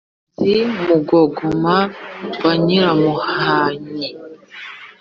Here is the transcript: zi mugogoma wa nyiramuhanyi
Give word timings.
zi 0.41 0.55
mugogoma 0.83 1.75
wa 2.41 2.53
nyiramuhanyi 2.63 4.07